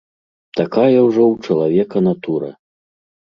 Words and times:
Такая 0.59 0.99
ўжо 1.09 1.23
ў 1.33 1.35
чалавека 1.49 1.97
натура. 2.09 2.49